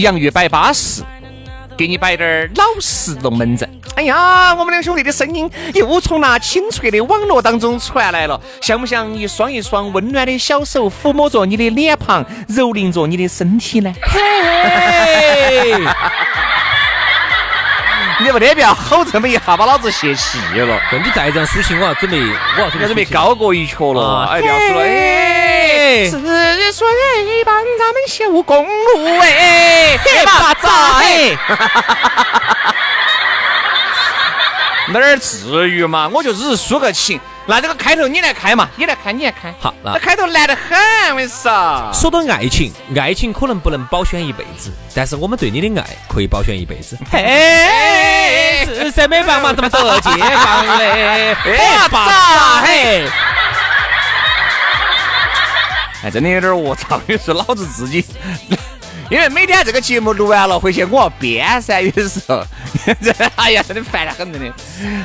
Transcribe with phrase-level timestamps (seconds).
[0.00, 1.02] 洋芋摆巴适，
[1.76, 3.68] 给你摆点儿老实龙门阵。
[3.96, 13.92] 哎呀，我们两兄弟的声音又从那清脆的网络当中传来了，像不像一双一双温暖的小手抚摸着你的脸庞，蹂躏着你的身体呢？
[14.02, 15.74] 嘿，
[18.24, 20.80] 你不得不要吼这么一下，把老子泄气了。
[20.92, 22.18] 你再这样抒情，我要准备，
[22.56, 24.28] 我要准备高过一曲了。
[24.30, 26.08] 哎，不要说了，哎，
[26.54, 26.86] 是水
[27.44, 31.36] 帮咱们修公路，哎，嘿巴扎，哎。
[34.92, 36.08] 哪儿至于嘛？
[36.12, 37.20] 我就只是抒个情。
[37.46, 38.68] 那这个开头你来开嘛？
[38.76, 39.52] 你来开，你来开。
[39.60, 40.78] 好，那开头难得很，
[41.10, 41.90] 我跟你说。
[41.92, 46.98] 说到爱情，爱情可能不能保鲜一辈子，但是我们对你的爱可以保鲜一辈子。
[47.10, 50.84] 嘿，是谁没帮忙这么多街坊的？
[50.84, 51.36] 哎，
[51.90, 53.08] 爸，嘿。
[56.02, 58.04] 哎，真的有点卧槽，有时候老子自己。
[59.10, 62.44] 因为每天这个节目录完了回去，我要编噻，有时候，
[63.34, 64.54] 哎呀，真的烦得很，真的，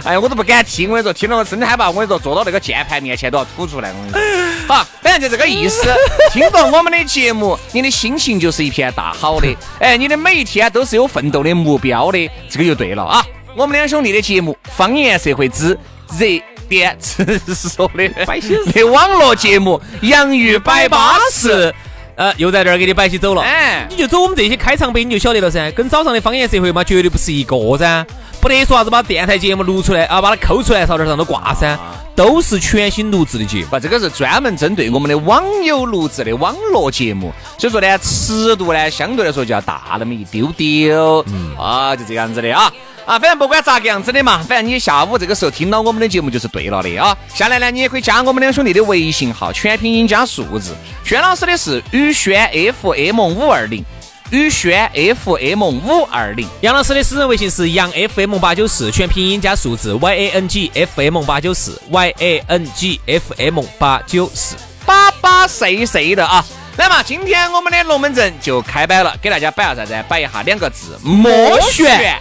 [0.03, 4.21] 哎呀，我都不敢听，我跟你说，听了我真的害怕，我跟你说，坐到那个键盘面前都要吐出来，我跟你说。
[4.67, 5.91] 好，反正就这个意思。
[6.31, 9.47] 听到我们的节目，你的心情就是一片大好的，
[9.79, 13.25] 哎，你的每一天都是有奋斗的目标的，这个就对了啊。
[13.55, 15.75] 我们两兄弟的节目《方言社会之
[16.19, 16.27] 热
[16.67, 21.69] 点直说》的的网络节目《洋芋摆巴士》。
[22.15, 25.69] 呃，又在这儿给你摆起走了，哎，你就走我们这些开场白，你就晓得了噻。
[25.71, 28.05] 跟早上的方言社会嘛，绝对不是一个噻。
[28.39, 31.77] 不得说啥子把电台节目录出来啊，把它抠出来，朝点上头挂噻，
[32.15, 33.65] 都是全新录制的节目。
[33.69, 41.21] 不，这个是专门针对我们的网友录制的网络节目，所以说呢，尺度呢相对来说就要大那么一丢丢。
[41.27, 42.71] 嗯，啊，就这样子的啊。
[43.05, 47.15] 啊，反正不管咋个样子的嘛，反正你下午这个时候听到我们的节目就是对了的啊。
[47.33, 50.73] 下来呢，你也可以加我们两兄弟的微信号，全拼音加数字。
[51.03, 52.49] 轩老师的是宇轩
[52.81, 53.85] FM 五二零，
[54.31, 54.89] 宇轩
[55.23, 56.47] FM 五二零。
[56.61, 66.43] 杨老师的私人微信是杨 FM 八九四，全拼音加数字 Y A N G F M 八九四，Y A N G F M 八九四，巴巴谁谁的啊。
[66.77, 69.95] 来嘛，今天我们的龙门阵就开摆了，给大家摆下啥子？
[70.09, 72.19] 摆一下两个字：莫旋。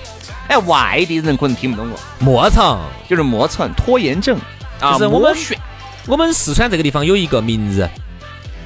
[0.49, 1.97] 哎，外地人可能听不懂哦。
[2.19, 4.39] 莫城就是莫城拖延症
[4.81, 4.99] 啊。
[4.99, 5.57] 就是，
[6.07, 7.89] 我们四川这个地方有一个名字，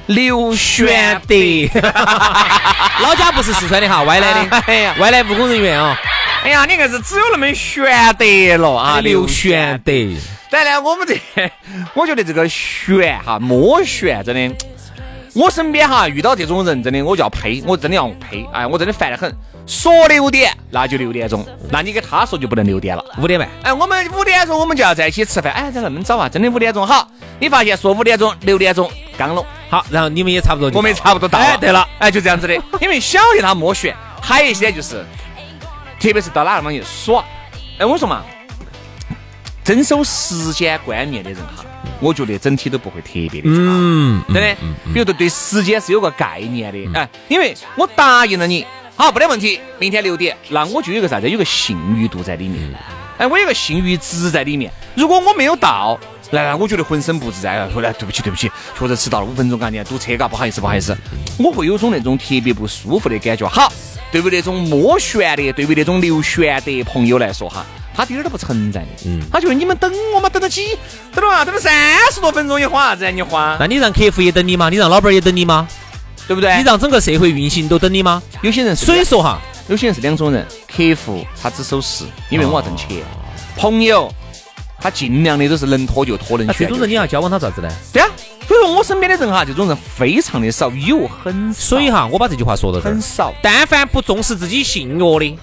[0.07, 1.35] 刘玄德，
[3.01, 5.97] 老家不是四川的哈， 外来的，哎呀，外来务工人员啊。
[6.43, 7.85] 哎呀，你硬是只有那么玄
[8.17, 9.91] 德了啊，刘玄德。
[10.51, 11.19] 但呢，我们这，
[11.93, 14.55] 我觉得这个玄哈，摸玄真的，
[15.35, 19.33] 我身边哈遇到这种人，真的我就要呸，我真的要呸，哎，我真的烦得很。
[19.67, 21.45] 说六点，那就六点钟。
[21.69, 23.47] 那你给他说就不能六点了，五点半。
[23.61, 25.53] 哎，我们五点钟我们就要在一起吃饭。
[25.53, 26.27] 哎，咋那么早啊？
[26.27, 27.07] 真的五点钟好。
[27.39, 29.45] 你发现说五点钟，六点钟刚了。
[29.69, 31.37] 好，然后你们也差不多，我们也差不多到。
[31.37, 32.55] 哎，对了，哎，就这样子的。
[32.81, 35.05] 因为晓得他莫选，还有一些就是，
[35.99, 37.23] 特别是到哪地方去耍。
[37.77, 38.23] 哎，我说嘛，
[39.69, 41.63] 遵守时间观念的人哈，
[41.99, 43.55] 我觉得整体都不会特别的差。
[43.55, 44.55] 嗯，真的。
[44.91, 46.99] 比如说对时间是有个概念的。
[46.99, 48.65] 哎，因为我答应了你。
[48.95, 49.59] 好，没得问题。
[49.77, 51.29] 明天六点，那我就有个啥子？
[51.29, 52.67] 有个信誉度在里面。
[53.19, 54.73] 哎，我有个信誉值在里面。
[54.95, 55.99] 如果我没有到，
[56.31, 57.69] 来来我觉得浑身不自在。
[57.71, 60.97] 说来，对不起，对不起，确实迟到了五分钟，赶紧堵车，嘎，不好意思，不好意思。
[61.37, 63.47] 我会有种那种特别不舒服的感觉。
[63.47, 63.71] 好，
[64.11, 67.63] 对于那种摸悬的，对于那种刘玄德朋友来说哈，
[67.95, 68.87] 他滴点都不存在的。
[69.05, 70.77] 嗯，他觉得你们等我嘛，等了几，
[71.13, 71.71] 等了啊，等了三
[72.11, 73.11] 十多分钟，你花啥子？
[73.11, 73.57] 你花？
[73.59, 74.69] 那你让客户也等你吗？
[74.69, 75.67] 你让老板也等你吗？
[76.27, 76.55] 对不对？
[76.57, 78.21] 你让整个社会运行都等你吗？
[78.41, 82.99] 有些人，所以说哈，有些人是两种人，客户他只守时，因为我要挣钱；
[83.57, 84.13] 朋友
[84.79, 87.69] 他尽量的都是能拖就拖，能这种人你要交往他咋子呢？
[87.91, 88.07] 对啊，
[88.47, 91.59] 所以说我我身边的人哈，这种人非常的少，有很少。
[91.59, 93.33] 所以哈，我把这句话说到这儿很少。
[93.41, 95.39] 但凡不重视自己信誉的，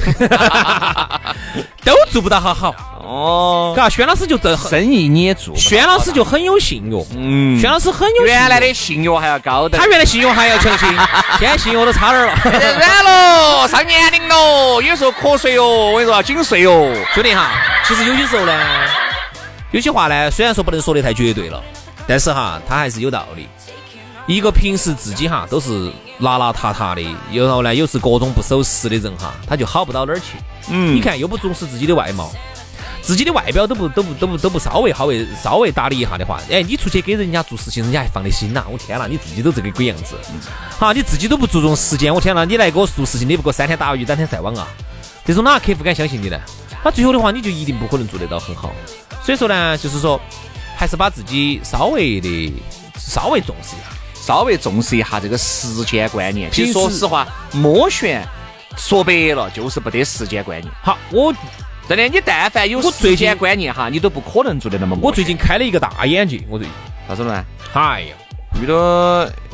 [1.84, 2.74] 都做不到好好。
[3.02, 7.04] 哦，嘎，轩老师就这生意你也做，轩老师就很有信用。
[7.16, 10.86] 嗯，轩老师很有原来的信用还要高的，他原来信用还要强些，
[11.40, 12.32] 现在信用都差点了。
[12.44, 17.50] 软了，上年龄了，有时候瞌睡哟，我跟你说，紧睡哟，兄弟哈。
[17.84, 18.52] 其实有些时候呢，
[19.72, 21.60] 有些话呢，虽然说不能说的太绝对了，
[22.06, 23.48] 但是哈，他还是有道理。
[24.26, 27.02] 一个平时自己哈都是邋邋遢遢的，
[27.32, 30.36] 然后呢又是各种不守时的人哈，他就好不到哪儿去。
[30.68, 32.30] 嗯，你看又不重视自己的外貌。
[33.02, 38.62] 自己的外表都不都不都不都不稍微好为稍微打理一下的话，哎，你出去给人家做事情，人家还放得心呐！
[38.70, 40.14] 我天呐，你自己都这个鬼样子，
[40.78, 44.68] 好，你自己都不注重时间，我天呐，你来给我做事情，你不给我三天打鱼两天晒网啊？
[45.24, 46.38] 这种哪个客户敢相信你呢？
[46.84, 48.70] 那最后的话，你就一定不可能做得到很好。
[49.24, 50.20] 所以说呢，就是说，
[50.76, 52.52] 还是把自己稍微的
[52.98, 53.86] 稍微重视一下，
[54.20, 56.50] 稍微重视一下这个时间观念。
[56.52, 58.22] 其实说实话，摸旋
[58.76, 60.72] 说白了就是不得时间观念。
[60.82, 61.34] 好，我。
[61.88, 64.96] 真的，你但凡有时间观念哈，你都不可能做得那么。
[65.02, 66.72] 我最近开了一个大眼界，我最近
[67.08, 67.44] 啥子呢？
[67.72, 68.14] 哎呀，
[68.58, 68.74] 遇到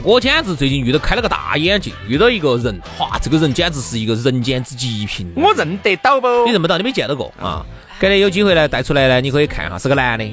[0.02, 5.32] 我简直最近遇到开了个大眼界，遇到一个人，哇，这个人简直是一个人间之极品。
[5.36, 6.26] 我认得到不？
[6.46, 6.76] 你认不到？
[6.76, 7.64] 你没见到过啊？
[7.98, 10.24] 改天有机会呢，带出来呢，你可以看哈，是个男的，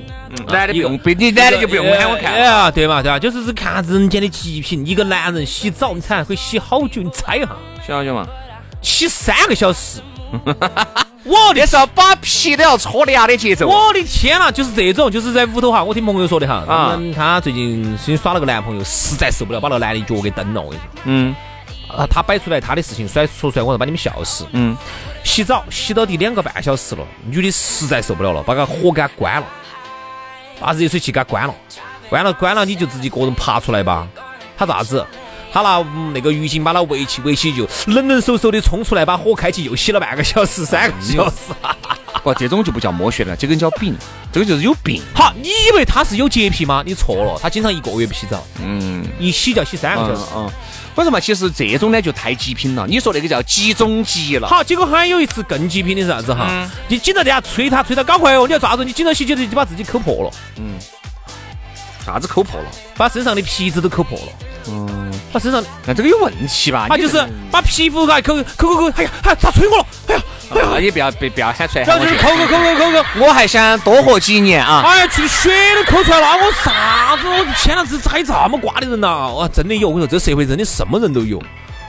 [0.48, 3.20] 男的不用，你男的就不用喊我看哎呀，对嘛对吧？
[3.20, 7.02] 就是是看人间的极品，一个男人洗澡，你猜可以洗好久？
[7.02, 7.50] 你猜一下，
[7.86, 8.28] 洗好久嘛？
[8.82, 10.02] 洗三个小时。
[11.24, 13.68] 我的是要把皮都要搓凉的节奏。
[13.68, 20.62] 我的天呐，就是这种，就是在屋头哈，我听朋友说的哈，啊，他最近新耍了个男朋友，实在受不了，把那个男的脚给蹬了。
[20.62, 21.36] 我跟你说，嗯，
[21.88, 24.46] 啊，他摆出来他的事情，甩说出来，我说把你们笑死。
[24.52, 24.76] 嗯，
[25.24, 29.48] 洗澡洗到第两个半小时了，女的实在受不了了，把个火给他关了，
[30.60, 31.54] 把热水器给他关了，
[32.10, 34.06] 关了关了，你就自己个人爬出来吧。
[34.58, 35.06] 他咋子？
[35.54, 41.54] 他拿那个浴巾把它围起，围起就冷冷飕飕的冲出来，把火开起，又洗了半个小时、三个小时。
[42.24, 43.96] 哇，这种就不叫摸血了，这个叫病，
[44.32, 45.02] 这个就是有病。
[45.14, 46.82] 好，你以为他是有洁癖吗？
[46.86, 50.26] 你错了，他经常一个月不洗澡，嗯，一洗就要洗三个小时。
[50.36, 50.50] 嗯，
[50.96, 51.20] 为什么？
[51.20, 52.88] 其实这种呢就太极品了。
[52.88, 54.48] 你说那个叫集中极了。
[54.48, 56.68] 好，结果还有一次更极品的是啥子哈？
[56.88, 58.48] 你紧着底下催他，催他搞快哦！
[58.48, 60.32] 你要抓住，你紧着洗洗的就把自己抠破了。
[60.56, 60.80] 嗯，
[62.06, 62.66] 啥子抠破了？
[62.96, 64.26] 把身上的皮子都抠破了。
[64.70, 65.03] 嗯，
[65.34, 66.86] 把身上那这个有问题吧？
[66.88, 67.18] 他就是
[67.52, 69.86] 把皮肤啊抠抠抠抠，哎呀，哎，咋吹我了？
[70.08, 70.22] 哎呀，
[70.52, 74.84] 哎呀，也不要别不要喊出来，然后就是抠抠抠抠抠抠，我还想多活几年啊！
[74.86, 77.28] 哎呀，去血都抠出来了，我啥子？
[77.28, 79.34] 我天哪，这咋有这么瓜的人呐！
[79.34, 79.90] 哇，真的有！
[79.90, 81.42] 我跟你说，这社会真的什么人都有。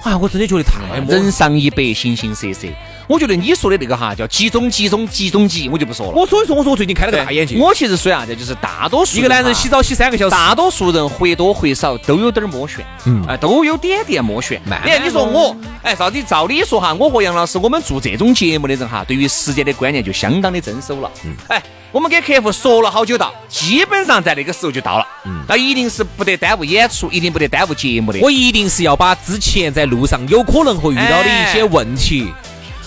[0.05, 2.67] 哎，我真的觉得太人上一百，形形色色。
[3.07, 6.13] 我觉得你说的那个哈叫集中集中集中集，我就不说了。
[6.13, 7.59] 我所以说，我说我最近开了个大眼睛。
[7.59, 14.61] 我其实说啥子，就是大多数一个男人洗澡洗三个小时，大多数人或多或少都有点摸旋，嗯，啊，都有点点摸旋。
[14.65, 21.11] 你看，你说我，哎，照理照理说哈，我和杨老师，我们做这种节目的人哈，对于时间的观念就相当的遵守了。
[21.25, 21.63] 嗯，哎，
[21.93, 25.07] 我们给客户说了好久到，基本上在那个时候就到了。
[25.27, 28.19] 嗯，那一定是不得耽误演出，一定不得耽误节目的。
[28.21, 32.33] 我一定是要把之前在路上有可能会遇到的一些问题。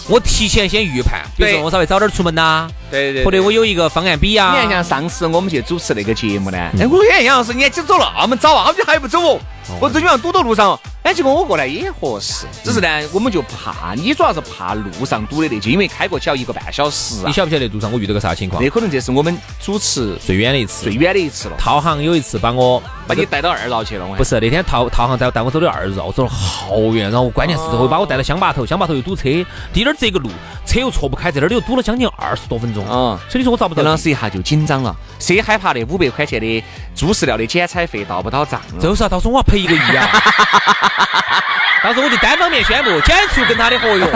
[0.10, 4.54] 我提前先预判，比如说我稍微早点出门呐，对对，或者我有一个方案 B 呀。
[4.54, 9.40] 你看像上次我们去主持那个节目呢，哎，我看杨老师，你今走那么早啊，你还不走哦？
[9.82, 10.80] 我这就要堵到路上。
[11.04, 17.16] 哎，结果我过来也合适，只是呢，我们就怕你主要是怕路上堵的那些，因为开过去要一个半小时。
[17.26, 18.64] 你晓不晓得路上我遇到个啥情况？
[18.64, 21.56] 那可能这是我们主持最远的一次，最远的一次了。
[21.58, 29.24] 套行有一次把我把你带到二绕去了，不是那天陶陶行在带我走的二绕，走了好远，然后关键是最后把我带到乡坝头，乡坝头又堵车，
[29.72, 30.30] 滴点儿这个路
[30.66, 32.84] 车又错不开，在那儿又堵了将近二十多分钟。
[32.86, 33.82] 啊，所以你说我找不到。
[33.82, 38.60] 杨老师一下就紧张了，谁害怕那五百块钱的猪饲料的剪彩费到不到账？
[38.80, 40.08] 就是啊，到时候我要赔一个亿啊。
[41.84, 44.06] 到时候我就单方面宣布解除跟他的合约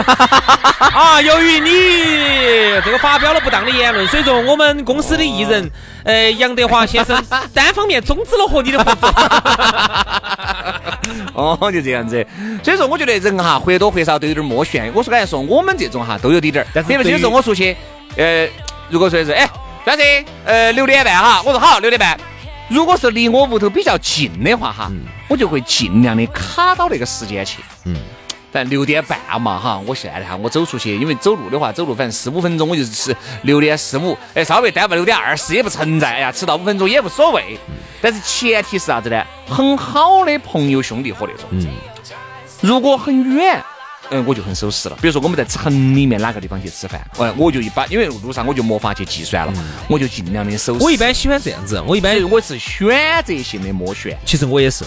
[0.78, 1.22] 啊！
[1.22, 1.70] 由于你
[2.84, 5.70] 这个发表了不当的言论，所以说我们公司的艺人
[6.04, 9.08] 呃杨德华先生 单方面终止了和你的合作。
[11.34, 12.26] 哦，就这样子。
[12.62, 14.92] 所以说，我觉得人哈或多或少都有点摸旋。
[14.94, 16.66] 我说刚才说我们这种哈都有滴点儿。
[16.74, 17.76] 但是有时候我出去，
[18.16, 18.46] 呃，
[18.90, 19.48] 如果说是哎，
[19.84, 20.02] 老师，
[20.44, 22.18] 呃，六点半哈，我说好，六点半。
[22.68, 24.90] 如果是离我屋头比较近的话，哈，
[25.32, 27.62] 我就会尽量的卡到那个时间去。
[27.86, 27.96] 嗯，
[28.52, 37.58] 反正六点半嘛，哈，我现在哈，我走出去，因为走路的话，走路反正十五分钟，我就是六点十五，哎，稍微耽误六点二十也不存在，哎呀，迟到五分钟也无所谓。
[38.02, 39.24] 但是前提是啥子呢？
[39.48, 41.48] 很好的朋友、兄弟伙那种。
[41.52, 41.66] 嗯，
[42.60, 43.58] 如果很远，
[44.10, 44.98] 嗯，我就很守时了。
[45.00, 49.54] 比如说我们在城里面哪个地方去吃饭，哎，我就一般，因为路上我就没法去计算了，
[49.88, 50.84] 我就尽量的守时。
[50.84, 54.18] 我一般喜欢这样子，我一般我是选择性的摸选。
[54.26, 54.84] 其实我也是，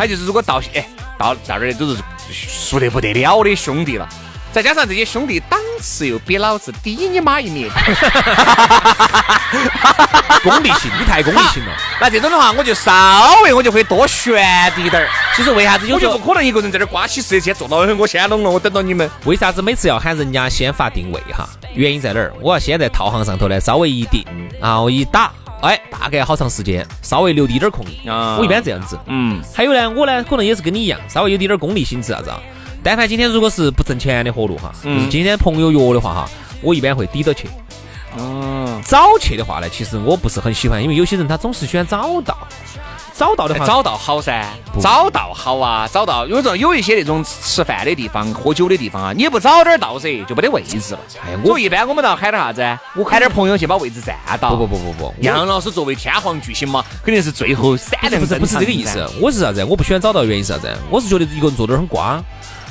[0.00, 0.82] 还就是如果到哎
[1.18, 1.98] 到到这儿都是
[2.32, 4.08] 熟得不得了的兄弟了。
[4.50, 7.68] 再加上这些兄弟档次又比老子低你妈一截，
[10.42, 11.72] 功利性，你太功利性了。
[12.00, 15.08] 那这种的话，我就稍微我就会多悬滴点儿。
[15.36, 19.08] 其实为啥子有我就不可能一个人在这儿刮起时间坐到我先弄了，我等到你们。
[19.24, 21.48] 为啥子每次要喊人家先发定位哈？
[21.74, 22.32] 原因在哪儿？
[22.40, 24.24] 我要先在套行上头呢，稍微一定，
[24.60, 25.30] 然后一打，
[25.62, 27.84] 哎，大概好长时间，稍微留低点空。
[28.06, 28.98] 啊，我一般这样子。
[29.06, 29.40] 嗯。
[29.54, 32.40] 还有呢，我呢可能也是跟你一样，稍微有滴点功利心，是啥子啊？
[32.82, 36.30] 但凡今天如果是不挣钱的活路哈，就是今天朋友约的话哈，
[36.62, 37.46] 我一般会抵到去。
[38.18, 42.36] 嗯，早去的话呢，其实我不是很喜欢，因为有些人他总是喜欢早到。
[43.20, 44.42] 早到的话，早到好噻，
[44.80, 46.26] 找到好啊，找到。
[46.26, 51.00] 有时候有一些那种吃饭的地方、喝酒的地方啊，你不早点到噻，就没得位置了。
[51.26, 52.78] 哎，我一般我们都要喊点啥子？
[52.96, 54.56] 我喊点朋友去把位置占到。
[54.56, 58.18] 不不不不不，杨老师作为天皇巨星嘛，肯定是最后闪亮。
[58.18, 59.62] 不是不是这个意思，我是啥子？
[59.66, 60.74] 我不喜欢找到，原因是啥子？
[60.88, 62.18] 我是觉得一个人坐这儿很瓜。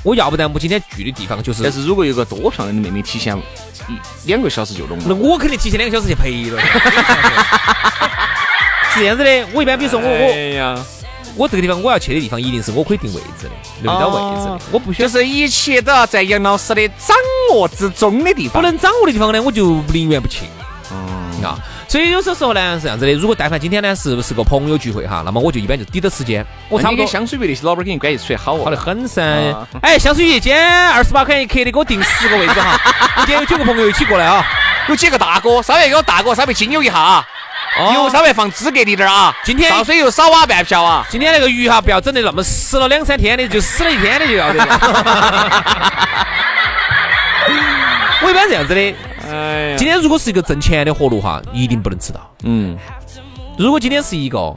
[0.02, 3.38] 我要不然我今天聚的地方就是，但是如果有个多漂亮的妹妹提前
[3.88, 3.94] 一
[4.26, 6.60] 两个小时就弄，那我肯定提前两个小时去陪了。
[9.00, 10.86] 是这样子的，我一般比如说我我
[11.36, 13.52] 我这个地方我要去的地方一定是我可以定位置的，
[13.84, 15.08] 留到位置的，我不需要。
[15.08, 17.16] 就是一切都要在杨老师的掌
[17.54, 20.46] 握之中的地方，不能掌握的地方呢，我就宁愿不去。
[20.92, 21.58] 嗯啊。
[21.88, 26.46] 所以有些时候呢是这样子的，如果但凡今天呢是不是个朋友聚会哈，那么我就一般就抵着时间。
[26.68, 27.04] 我差不多。
[27.06, 28.66] 香水鱼那些老板肯定关系处得好哦。
[28.66, 29.24] 好的很噻。
[29.82, 32.78] 哎，香水鱼，今天二十八块钱一克的，给我订十个位置哈。
[33.26, 34.46] 今天有九个朋友一起过来啊，
[34.88, 37.26] 有几个大哥，稍微给我大哥稍微精油一下啊，
[37.94, 39.36] 油稍微放资格滴点啊。
[39.44, 41.06] 今天倒水又少挖半瓢啊。
[41.10, 44.60] 今天那个鱼哈，不要整的那么死了两三天的，就死了一天的就要得。
[48.22, 48.96] 我一般这样子的。
[49.32, 52.20] 哎，今天如果是一个挣钱的活路哈，一定不能迟到。
[52.44, 52.78] 嗯，
[53.58, 54.54] 如果今天是一个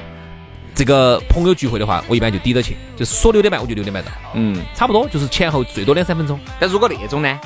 [0.74, 4.10] 这个朋友聚会的话，我一般就抵着去，就是说六点半我就六点半到。
[4.34, 6.40] 嗯，差不多就是前后最多两三分钟。
[6.58, 7.38] 但如果那种呢，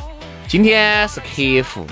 [0.47, 1.26] 今天是客
[1.68, 1.85] 户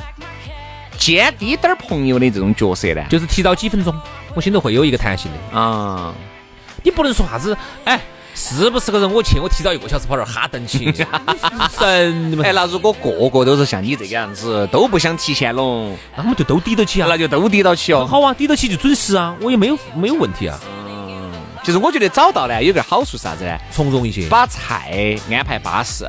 [0.98, 3.94] 兼滴点儿朋友的这种角色呢，就是提早几分钟，
[4.34, 6.12] 我心头会有一个弹性的啊。
[6.82, 8.00] 你不能说啥子，哎。
[8.36, 9.08] 是不是个人？
[9.08, 10.92] 我去，我提早一个小时跑这儿哈登去，
[11.78, 18.04] 神哎，那如果个个都是像你这个样子，都不想提前弄，那我们就都抵得起啊，那就都抵到起哦。
[18.04, 20.58] 好啊，抵到起就准时啊，我也没有没有问题啊。
[20.68, 21.32] 嗯，
[21.62, 23.56] 其实我觉得早到呢，有个好处是啥子呢？
[23.70, 26.04] 从容一些，把菜安排巴适。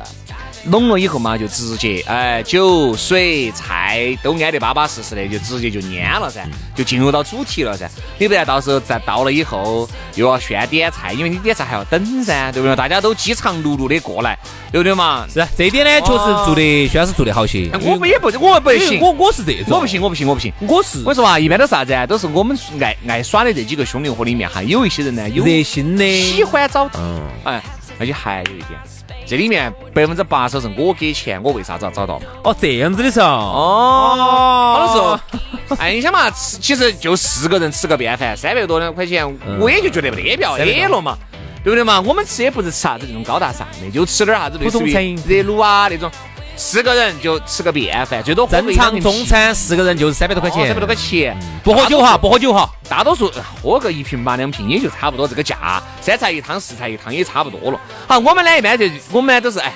[0.68, 6.44] 弄了以后嘛，就直接哎，酒水菜都安得巴巴适适的，就直接就蔫了噻，
[6.74, 7.88] 就进入到主题了噻。
[8.18, 12.74] 你不然到时候再到了以后又要炫点菜，因为你点菜还要等噻，对不对？
[12.76, 14.38] 大家都饥肠辘辘的过来，
[14.72, 15.26] 对不对嘛？
[15.32, 17.70] 是，这点呢确实做的，薛老师做的好些。
[17.82, 21.02] 我不也不，我不行，我我是这种，我不行，我不行，我不行，我是。
[21.04, 22.06] 我说嘛，一般都啥子啊？
[22.06, 27.00] 都是我们爱爱耍的这几个兄弟伙里面哈，有一些人呢有热心的，喜欢找到。
[27.44, 27.62] 哎，
[27.98, 28.78] 而且还有一点。
[29.26, 32.20] 这里面百分之八十是我给钱，我为啥子要找到？
[32.44, 39.26] 哦，这样子的时候，哦，好多时候，哎，你想嘛，吃其实就四个人吃个便饭，三百多两块钱，
[39.58, 41.18] 我也就觉得没得必要 A 了嘛，
[41.64, 42.00] 对不对嘛？
[42.00, 44.92] 我们吃也不是吃啥子那种高大上的，就吃点啥子类似于
[45.26, 46.08] 热卤啊那种。
[46.56, 53.30] 四个人就吃个便饭，最多正常中餐四个人就是三百多块钱，三百多块钱，不喝酒哈，不喝酒哈，大多数
[53.62, 57.80] 喝个一瓶八两瓶也就差不多这个价，三菜一汤四菜一汤也差不多了。
[58.08, 59.72] 好，我们呢一般就我们呢都是哎，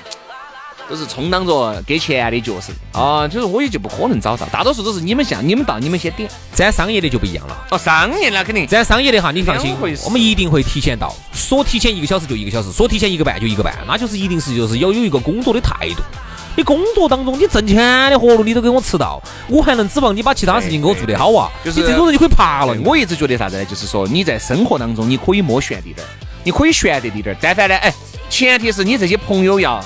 [0.89, 2.73] 都是充当着给钱的角色。
[2.99, 6.31] 啊，就是我也就不可能找到，大多数都是你们像你们到你们先点。
[6.53, 16.03] 咱商业的就不一样了，哦，商业那肯定，咱商业的哈，你放心，我们一定会提前到，说提前一个小时就一个小时，说提前一个半就一个半，那就是一定是就是要有一个工作的态度。
[16.57, 21.51] 你工作当中，你挣钱的活路你都给我迟到，我还能指望你把其他事情给我做得好啊？
[21.65, 22.77] 就是你这种人就可以爬了。
[22.85, 23.65] 我一直觉得啥子呢？
[23.65, 26.11] 就是说你在生活当中你可以摸悬滴点儿，
[26.43, 27.93] 你可以悬得滴点儿，但凡呢，哎，
[28.29, 29.83] 前提是你这些朋友要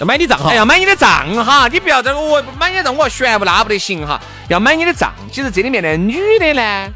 [0.00, 1.08] 要买你账哈，要买你的账
[1.44, 5.12] 哈，你不要这个我买你的账，我要悬不那不得行哈，要买你的账。
[5.30, 6.88] 其实这里面的女的呢？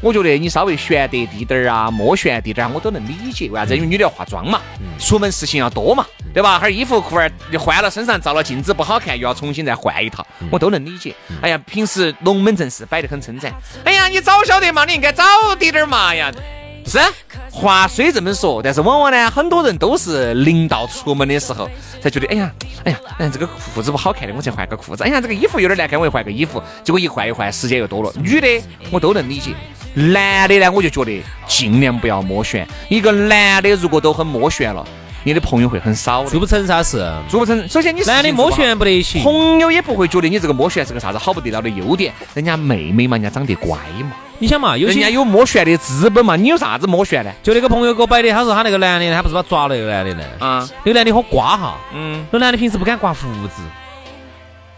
[0.00, 3.48] 我觉得你稍微悬得低点儿啊，莫悬低点儿，我都能理解。
[3.50, 3.76] 为啥子？
[3.76, 4.60] 因为女的要化妆嘛，
[4.98, 6.58] 出门事情要多嘛，对吧？
[6.58, 11.14] 哈儿衣服裤儿换了，身上照了镜子不好看，又要重新再换一套，我都能理解。
[11.40, 13.52] 哎呀，平时龙门阵是摆得很称赞。
[13.84, 15.24] 哎呀，你早晓得嘛，你应该早
[15.58, 16.32] 滴点儿嘛呀。
[16.84, 16.98] 是，
[17.50, 21.70] 话虽这么说，但是往往呢，很多人都是临到出门的时候
[22.00, 22.50] 才觉得，哎呀，
[22.84, 25.04] 哎呀，哎，这个裤子不好看的，我去换个裤子。
[25.04, 26.60] 哎呀，这个衣服有点难看，我又换个衣服。
[26.82, 28.12] 结果一换一换，时间又多了。
[28.16, 28.48] 女的
[28.90, 29.52] 我都能理解。
[29.94, 32.66] 男的呢，我就觉得尽量不要摸悬。
[32.88, 34.84] 一个男的如果都很摸悬了，
[35.24, 37.68] 你的朋友会很少，做不成啥事，做不成。
[37.68, 42.12] 首先你男的摸旋不得行，朋友也不会觉得你这个摸旋是个啥子好不得了的优点。
[42.34, 44.12] 人家妹妹嘛，人家长得乖嘛。
[44.38, 47.30] 你想嘛，有人家有摸旋的资本嘛，你有啥子摸旋呢？
[47.44, 50.24] 就那个朋友给我摆的，他说他那个男的，他不是把抓了那个男的呢？
[50.40, 53.62] 啊，那个男的好刮哈，嗯，那男的平时不敢刮胡子，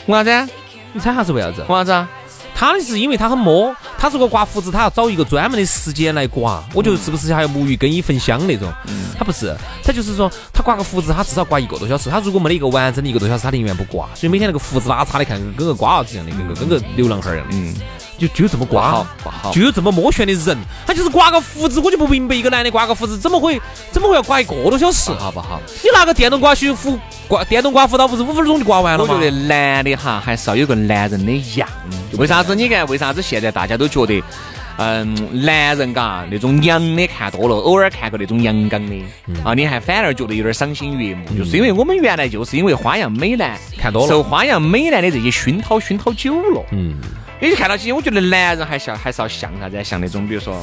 [0.05, 0.53] 为啥子？
[0.93, 1.63] 你猜下是为啥子？
[1.63, 2.09] 为啥子啊？
[2.55, 6.65] 他是因为他很摸，他如果刮胡子，他要找一个专门的时间来刮。
[6.73, 8.73] 我觉得是不是还要沐浴更衣焚香那种？
[9.19, 12.09] 他不是，他就是说他刮个胡子，他至少刮一个多小时。
[12.09, 14.09] 他如果没得一个完整的一个多小时，他宁愿不刮。
[14.15, 17.57] 所以每天那个胡子拉碴的，看跟个瓜娃子一样的，跟个跟个流浪汉一样的。
[17.57, 17.75] 嗯。
[18.19, 19.05] 就就这么刮，
[19.53, 20.57] 就有这么摸旋的人，
[20.87, 25.11] 他就是刮个胡子，我就不明白一个男的刮个胡子怎么会怎么会要刮一个多小时？
[25.19, 25.61] 好不好？
[25.83, 29.15] 你拿个电动刮须胡刮，电动刮胡刀不是五分钟就刮完了吗？
[29.15, 31.69] 我觉得男的哈还是要有个男人的样。
[32.19, 32.55] 为啥子？
[32.55, 34.23] 你看，为啥子现在大家都觉得，
[34.77, 38.95] 嗯，男人嘎那种娘的看多了，偶尔看个那种阳刚的
[39.45, 46.95] 啊，你还反而觉得有点赏心悦目，就是因为我们原来就是因为花样美男看多了，受花样美男的这些熏陶熏陶久了，嗯。
[47.45, 49.85] 你就看到起，我觉得男人还是要还是要像啥子？
[49.85, 50.59] 像那种比如说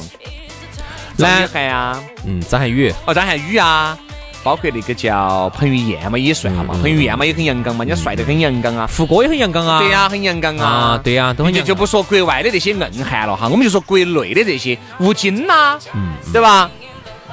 [1.16, 2.92] 张雨涵啊，嗯，张涵予。
[3.06, 3.96] 哦，张涵予啊，
[4.42, 16.68] 包括那个叫彭于晏嘛，也算嘛，彭于晏嘛也很阳刚嘛，人家帅得很阳刚啊，胡歌也很阳刚啊，对呀，很阳刚啊，对呀，都很就就不说国外的那些硬汉了哈，我们就说国内的这些吴京呐，嗯，对吧？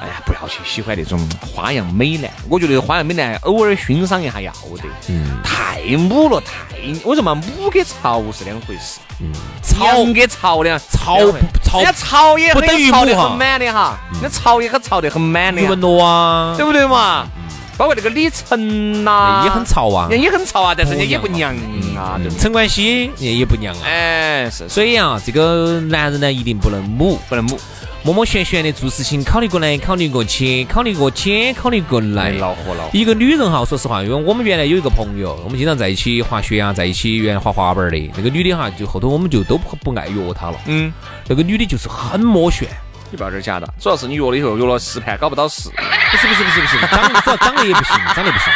[0.00, 8.98] 哎呀，不要去喜欢那种花样美男，我觉得花样美男偶尔欣赏一下要得，嗯，太母了，太我说嘛母跟潮是两回事？
[9.20, 9.30] 嗯，
[9.62, 10.78] 潮跟潮呢？
[10.90, 11.18] 潮
[11.62, 15.60] 潮，人家潮也不等于潮的很满的哈，那潮也很潮的很满的。
[15.60, 17.26] 余文乐啊，对不对嘛？
[17.76, 21.54] 包括那个李晨呐，也很潮啊，也很潮啊，但是人家也不娘
[21.94, 22.18] 啊。
[22.38, 23.82] 陈冠希也也不娘啊。
[23.84, 24.68] 哎，是。
[24.68, 27.58] 所以啊，这个男人呢，一定不能母，不能母。
[28.02, 32.30] 默默旋旋的做事情，考虑过来，考虑过去，考虑过去，考虑过来。
[32.32, 32.88] 恼火了。
[32.92, 38.10] 一个女人哈，说实话，因为我们原来有一个朋友，我们经常在一起滑雪啊，在一起原来滑滑板的。
[38.16, 40.56] 那个女的哈，就后头我们就都不不爱约她了。
[40.66, 40.90] 嗯。
[41.28, 42.66] 那个女的就是很摸旋。
[43.10, 45.68] 你不要这儿假的，主要是你约了以后约了十盘搞不到事。
[45.68, 48.52] 不是不是不是不是，长主要长得也不行，长得不行。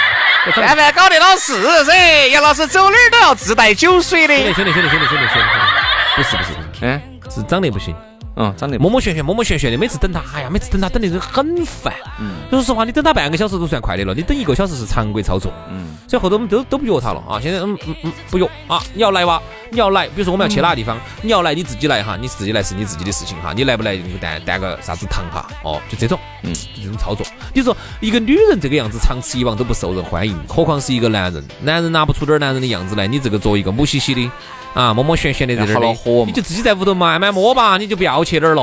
[0.53, 4.35] 盘盘搞得到事噻，杨老师走哪儿都要自带酒水的。
[4.55, 6.51] 兄弟兄弟兄弟兄弟兄弟，不是不是，
[6.83, 7.95] 嗯，是长得不行。
[8.37, 11.95] 嗯，长得磨磨旋旋，磨磨旋旋的，每次等他，哎呀，每次等他等的人很烦。
[12.21, 15.53] 嗯，说实话，你等他半个小时都算快的了，你等一个小时是常规操作。
[15.71, 17.39] 嗯，所以后头我们都都不约他了啊。
[17.41, 19.41] 现在嗯嗯嗯不约啊，你要来哇，
[19.75, 27.27] 你要来，比如说我们要去哪个地方，你要来你自己来哈，你自己来是你自己的事情哈，你来不来带带个啥子糖哈，哦，就这种，嗯，就这种操作。
[27.53, 31.45] 你说一个女人这个样子长此以往都不受人欢迎，何况是一个男人？
[31.63, 34.31] 男人拿不出点男人的样子来，你这个做一个母兮兮的。
[34.75, 35.87] 啊，摸摸旋旋的在这儿的，
[36.27, 38.63] 你就自己在屋头慢慢摸吧，你就不要去哪儿了。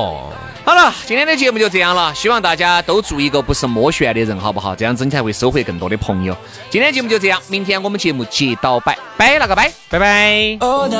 [0.62, 4.76] 好了，今天的节目就这样了，希望大家都做一个不是摸旋的人，好不好？
[4.76, 6.36] 这样子你才会收获更多的朋友。
[6.68, 9.98] 今天节目就这样，明天我们节目接到拜拜了个拜，拜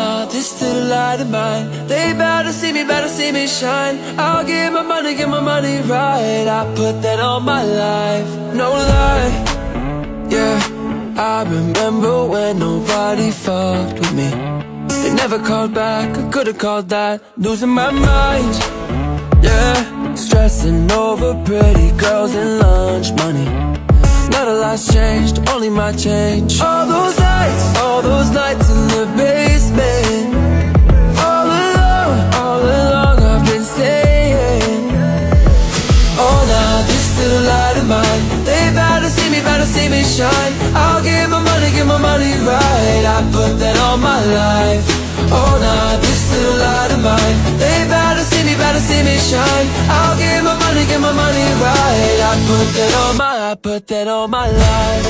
[0.02, 1.64] saw this little light of mine.
[1.90, 3.96] They better to see me, better to see me shine.
[4.26, 6.46] I'll get my money, get my money right.
[6.58, 8.28] I put that on my life,
[8.60, 9.30] no lie.
[10.34, 10.56] Yeah,
[11.34, 14.28] I remember when nobody fucked with me.
[15.02, 17.14] They never called back, I could've called that.
[17.46, 18.54] Losing my mind,
[19.48, 19.74] yeah.
[20.24, 23.48] Stressing over pretty girls and lunch money.
[24.34, 26.60] Not a lot's changed, only my change.
[26.60, 29.31] All those nights, all those nights in the bed.
[40.12, 43.04] Shine I'll give my money, give my money right.
[43.16, 44.84] I put that on my life.
[45.32, 47.36] Oh, now this little light of mine.
[47.56, 49.68] They better see me, better see me shine.
[49.88, 52.18] I'll give my money, give my money right.
[52.28, 55.06] I put that on my, I put that on my life.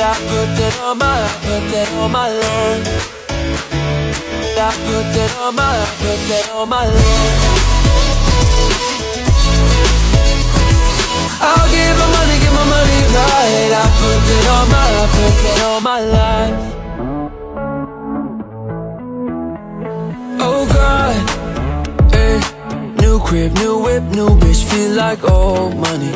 [0.00, 2.86] I put that on my, I put that on my life.
[4.56, 7.55] I put that on my, I put that on my life
[11.40, 15.34] I'll give my money, give my money right I put it on my, I put
[15.50, 16.60] it on my life
[20.48, 21.14] Oh God,
[22.12, 22.40] hey.
[23.02, 26.12] New crib, new whip, new bitch, feel like old money.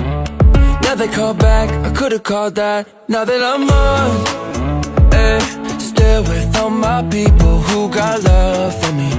[0.84, 2.86] Now they call back, I could've called that.
[3.08, 5.38] Now that I'm on, hey.
[5.78, 9.10] Still with all my people who got love for me.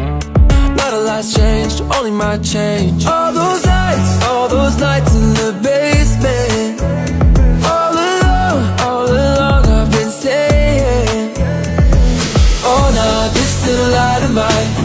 [0.76, 3.06] Not a lot's changed, only my change.
[3.06, 5.14] All those nights, all those nights
[7.72, 11.34] All alone, all along I've been staying.
[12.64, 13.54] Oh, this
[13.96, 14.82] light of mine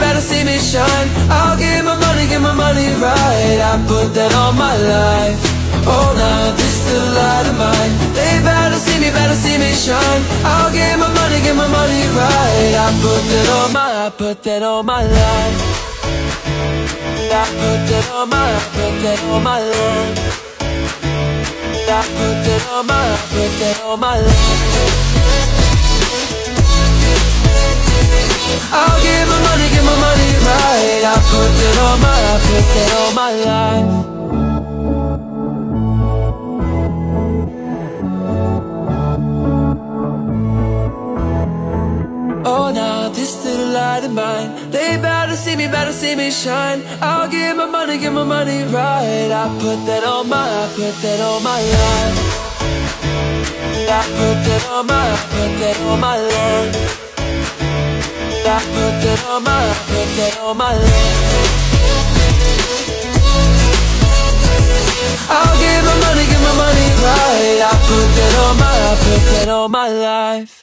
[0.00, 4.32] better see me shine I'll give my money, give my money right I put that
[4.34, 5.40] on my life
[5.82, 6.12] Oh,
[6.58, 6.80] this
[7.16, 7.92] light of mine.
[8.12, 10.22] They better see me, better see me shine.
[10.44, 12.74] I'll get my money, get my money right.
[12.84, 15.89] I put that on my, I put that on my life.
[17.32, 20.18] I put that on my, I put that on my life.
[21.90, 25.10] I put that on my, I put that on my life.
[28.72, 31.02] I'll give my money, give my money right.
[31.02, 34.19] I put that on my, I put that on my life.
[45.40, 46.82] See me, better see me shine.
[47.00, 49.30] I'll give my money, give my money right.
[49.42, 52.16] I put that on my, I put that on my life.
[53.88, 56.76] I put that on my, I put that on my life.
[58.44, 61.56] I put that on my, I put that on my life.
[65.32, 67.60] I'll give my money, give my money right.
[67.64, 70.59] I put that on my, I put that on my life.